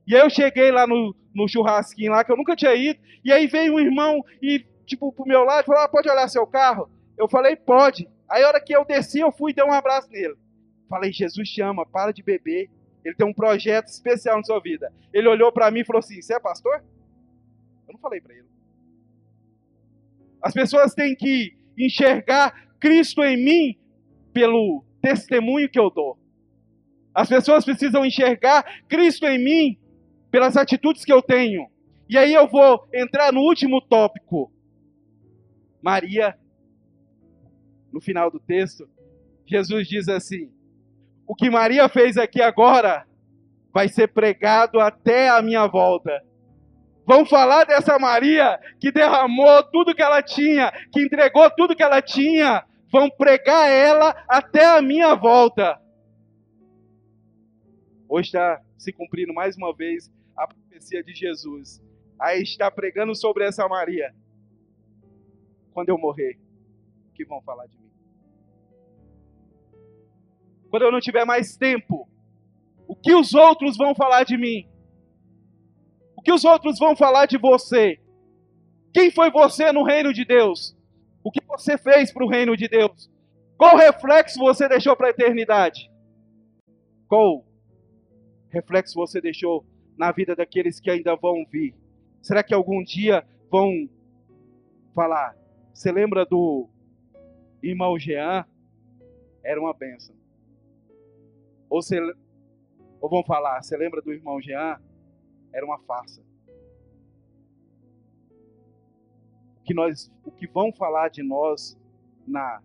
[0.06, 3.32] E aí eu cheguei lá no, no churrasquinho lá, que eu nunca tinha ido, e
[3.32, 6.88] aí veio um irmão e, tipo, pro meu lado, falou, ah, pode olhar seu carro?
[7.16, 8.08] Eu falei, pode.
[8.28, 10.34] Aí a hora que eu desci, eu fui e dei um abraço nele.
[10.88, 12.70] Falei, Jesus te ama, para de beber.
[13.04, 14.92] Ele tem um projeto especial na sua vida.
[15.12, 16.82] Ele olhou para mim e falou assim, você é pastor?
[17.86, 18.46] Eu não falei para ele.
[20.40, 23.78] As pessoas têm que enxergar Cristo em mim
[24.32, 26.18] pelo testemunho que eu dou.
[27.14, 29.78] As pessoas precisam enxergar Cristo em mim
[30.30, 31.68] pelas atitudes que eu tenho.
[32.08, 34.50] E aí eu vou entrar no último tópico.
[35.82, 36.36] Maria,
[37.92, 38.88] no final do texto,
[39.46, 40.50] Jesus diz assim:
[41.26, 43.06] O que Maria fez aqui agora
[43.72, 46.22] vai ser pregado até a minha volta.
[47.06, 52.00] Vão falar dessa Maria que derramou tudo que ela tinha, que entregou tudo que ela
[52.00, 52.64] tinha.
[52.92, 55.80] Vão pregar ela até a minha volta.
[58.08, 61.82] Hoje está se cumprindo mais uma vez a profecia de Jesus.
[62.20, 64.14] Aí está pregando sobre essa Maria.
[65.72, 66.38] Quando eu morrer,
[67.08, 67.81] o que vão falar de mim?
[70.72, 72.08] Quando eu não tiver mais tempo,
[72.88, 74.66] o que os outros vão falar de mim?
[76.16, 78.00] O que os outros vão falar de você?
[78.90, 80.74] Quem foi você no reino de Deus?
[81.22, 83.10] O que você fez para o reino de Deus?
[83.58, 85.90] Qual reflexo você deixou para a eternidade?
[87.06, 87.44] Qual
[88.48, 91.74] reflexo você deixou na vida daqueles que ainda vão vir?
[92.22, 93.90] Será que algum dia vão
[94.94, 95.36] falar?
[95.74, 96.66] Você lembra do
[97.62, 98.46] irmão Jean?
[99.44, 100.21] Era uma benção.
[101.72, 101.98] Ou, você,
[103.00, 104.78] ou vão falar, você lembra do irmão Jean?
[105.50, 106.22] era uma farsa.
[109.56, 111.78] O que, nós, o que vão falar de nós
[112.26, 112.62] na,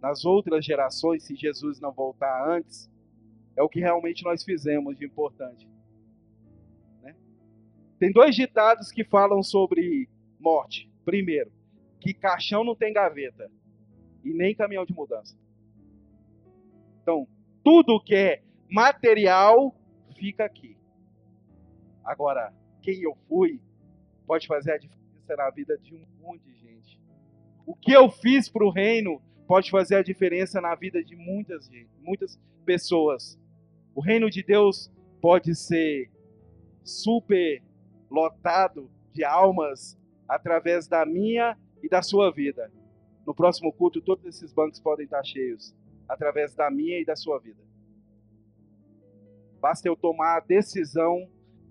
[0.00, 2.90] nas outras gerações, se Jesus não voltar antes,
[3.54, 5.68] é o que realmente nós fizemos de importante.
[7.02, 7.14] Né?
[7.98, 10.08] Tem dois ditados que falam sobre
[10.40, 10.90] morte.
[11.04, 11.52] Primeiro,
[12.00, 13.50] que caixão não tem gaveta
[14.24, 15.36] e nem caminhão de mudança.
[17.02, 17.28] Então,
[17.62, 19.74] tudo que é material
[20.16, 20.76] fica aqui.
[22.04, 22.52] Agora,
[22.82, 23.60] quem eu fui
[24.26, 27.00] pode fazer a diferença na vida de um monte de gente.
[27.66, 31.70] O que eu fiz para o reino pode fazer a diferença na vida de muitas,
[32.02, 33.38] muitas pessoas.
[33.94, 34.90] O reino de Deus
[35.20, 36.10] pode ser
[36.84, 37.62] super
[38.10, 39.98] lotado de almas
[40.28, 42.70] através da minha e da sua vida.
[43.26, 45.74] No próximo culto, todos esses bancos podem estar cheios
[46.08, 47.62] através da minha e da sua vida.
[49.60, 51.28] Basta eu tomar a decisão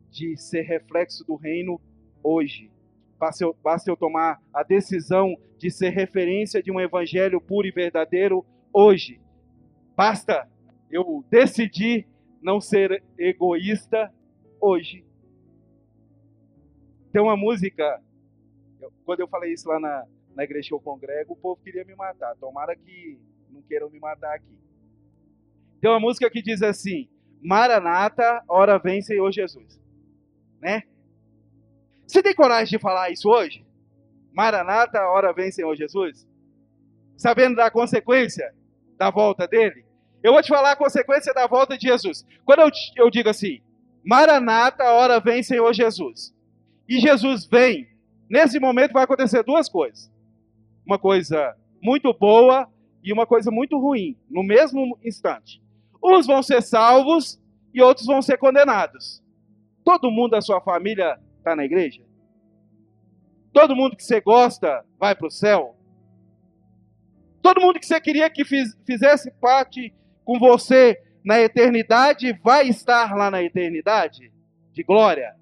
[0.10, 1.80] de ser reflexo do reino
[2.24, 2.72] hoje.
[3.18, 7.72] Basta eu, basta eu tomar a decisão de ser referência de um evangelho puro e
[7.72, 9.20] verdadeiro hoje.
[9.96, 10.48] Basta
[10.92, 12.08] eu decidir
[12.42, 14.14] não ser egoísta
[14.62, 15.06] hoje.
[17.12, 18.02] Tem uma música,
[19.06, 21.96] quando eu falei isso lá na, na igreja que eu congrego, o povo queria me
[21.96, 22.36] matar.
[22.36, 23.20] Tomara que
[23.58, 24.58] não queiram me matar aqui.
[25.82, 27.10] Tem uma música que diz assim:
[27.42, 29.78] Maranata, ora vem Senhor Jesus
[30.62, 30.84] né?
[32.06, 33.66] Você tem coragem de falar isso hoje?
[34.34, 36.28] Maranata, hora vem Senhor Jesus?
[37.18, 38.54] Sabendo da consequência
[38.98, 39.86] da volta dele?
[40.24, 42.26] Eu vou te falar a consequência da volta de Jesus.
[42.46, 43.62] Quando eu, eu digo assim,
[44.04, 46.34] Maranata, hora vem Senhor Jesus.
[46.88, 47.88] E Jesus vem,
[48.30, 50.12] nesse momento vai acontecer duas coisas.
[50.86, 52.70] Uma coisa muito boa
[53.04, 55.62] e uma coisa muito ruim, no mesmo instante.
[56.04, 57.40] Uns vão ser salvos
[57.74, 59.24] e outros vão ser condenados.
[59.84, 62.06] Todo mundo da sua família está na igreja?
[63.54, 65.76] Todo mundo que você gosta vai para o céu?
[67.42, 69.94] Todo mundo que você queria que fiz, fizesse parte
[70.26, 74.32] com você na eternidade vai estar lá na eternidade
[74.74, 75.36] de glória?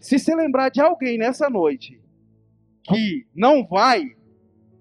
[0.00, 2.00] Se você lembrar de alguém nessa noite
[2.84, 4.16] que não vai,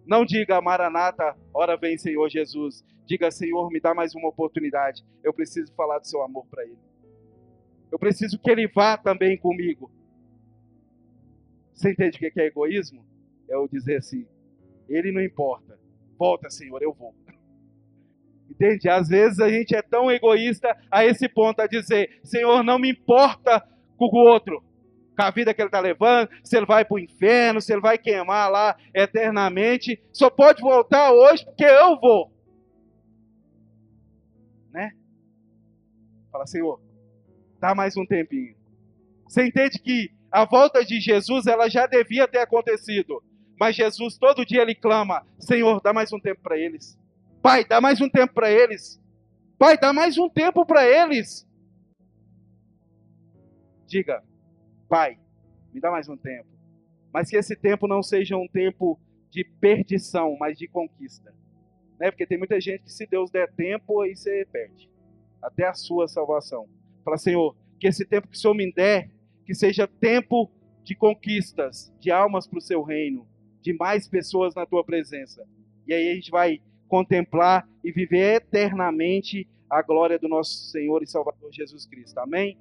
[0.05, 2.83] não diga Maranata, ora vem Senhor Jesus.
[3.05, 5.03] Diga, Senhor, me dá mais uma oportunidade.
[5.23, 6.77] Eu preciso falar do seu amor para ele.
[7.91, 9.91] Eu preciso que ele vá também comigo.
[11.73, 13.05] Você entende o que é egoísmo?
[13.49, 14.25] É eu dizer assim:
[14.89, 15.77] Ele não importa.
[16.17, 17.13] Volta, Senhor, eu vou.
[18.49, 18.89] Entende?
[18.89, 22.91] Às vezes a gente é tão egoísta a esse ponto a dizer: Senhor, não me
[22.91, 23.61] importa
[23.97, 24.63] com o outro,
[25.15, 27.81] com a vida que ele está levando, se ele vai para o inferno, se ele
[27.81, 32.31] vai queimar lá eternamente, só pode voltar hoje porque eu vou.
[34.71, 34.91] Né?
[36.31, 36.81] Fala, Senhor,
[37.59, 38.55] dá mais um tempinho.
[39.27, 43.23] Você entende que a volta de Jesus ela já devia ter acontecido,
[43.59, 46.99] mas Jesus todo dia ele clama: Senhor, dá mais um tempo para eles.
[47.41, 49.01] Pai, dá mais um tempo para eles.
[49.57, 51.47] Pai, dá mais um tempo para eles.
[53.87, 54.23] Diga,
[54.87, 55.17] Pai,
[55.73, 56.47] me dá mais um tempo.
[57.11, 58.99] Mas que esse tempo não seja um tempo
[59.31, 61.33] de perdição, mas de conquista.
[61.99, 62.11] Né?
[62.11, 64.89] Porque tem muita gente que se Deus der tempo, aí você perde.
[65.41, 66.67] Até a sua salvação.
[67.03, 69.09] Fala, Senhor, que esse tempo que o Senhor me der,
[69.45, 70.51] que seja tempo
[70.83, 73.27] de conquistas, de almas para o seu reino,
[73.61, 75.47] de mais pessoas na tua presença.
[75.87, 81.07] E aí a gente vai contemplar e viver eternamente a glória do nosso Senhor e
[81.07, 82.19] Salvador Jesus Cristo.
[82.19, 82.57] Amém?